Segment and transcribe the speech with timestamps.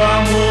[0.00, 0.47] amor.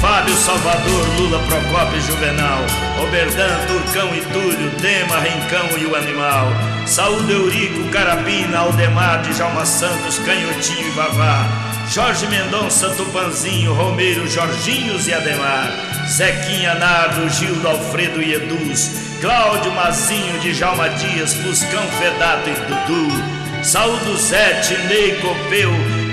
[0.00, 2.58] Fábio, Salvador, Lula, Procópio Juvenal,
[3.02, 6.48] Oberdan, Turcão e Túlio, Dema, Rencão e o Animal,
[6.86, 11.46] Saúde, Eurico, Carabina, Aldemar, Djalma Santos, Canhotinho e Vavá,
[11.88, 15.70] Jorge Mendonça, Tupanzinho, Romeiro, Jorginhos e Ademar,
[16.08, 24.16] Zequinha, Nardo, Gildo, Alfredo e Eduz, Cláudio, Mazinho, Djalma Dias, Fuscão, Fedato e Dudu, Saúde,
[24.20, 25.70] Zete, Ney, Copeu,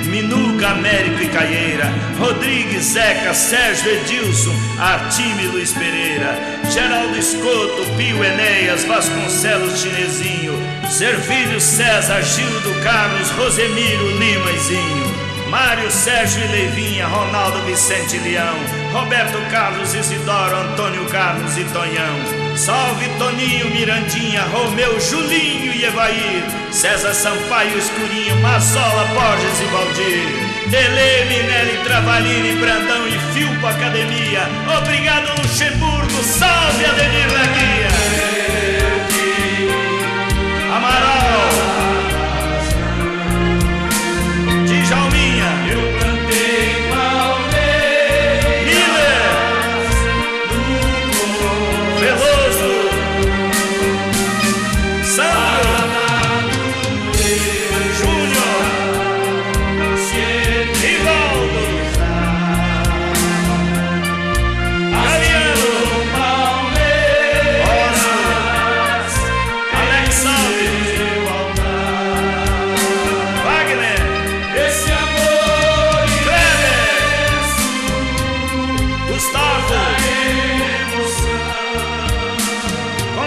[0.08, 6.38] Minuca, Américo e Caieira, Rodrigues, Zeca, Sérgio Edilson, Artime Luiz Pereira,
[6.70, 10.54] Geraldo Escoto, Pio Enéas, Vasconcelos Chinesinho,
[10.90, 15.14] Servilho César, Gildo Carlos, Rosemiro Lima Izinho,
[15.50, 18.56] Mário Sérgio e Leivinha, Ronaldo Vicente Leão,
[18.92, 22.44] Roberto Carlos Isidoro, Antônio Carlos e Tonhão.
[22.56, 26.44] Salve Toninho, Mirandinha, Romeu, Julinho e Evair,
[26.74, 34.50] César Sampaio, Escurinho, Mazola, Borges e Valdir, Dele, Minelli, Travalini, Brandão e Filpo Academia.
[34.80, 37.43] Obrigado, Luxemburgo, salve Ademir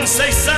[0.06, 0.55] say so.